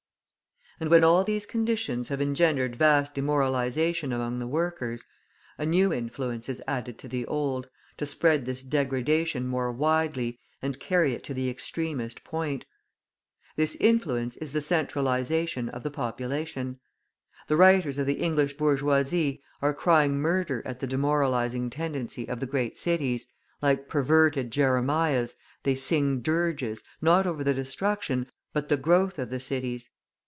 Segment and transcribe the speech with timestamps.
[0.79, 5.05] And when all these conditions have engendered vast demoralisation among the workers,
[5.59, 10.79] a new influence is added to the old, to spread this degradation more widely and
[10.79, 12.65] carry it to the extremest point.
[13.55, 16.79] This influence is the centralisation of the population.
[17.47, 22.47] The writers of the English bourgeoisie are crying murder at the demoralising tendency of the
[22.47, 23.27] great cities,
[23.61, 29.39] like perverted Jeremiahs, they sing dirges, not over the destruction, but the growth of the
[29.39, 29.87] cities.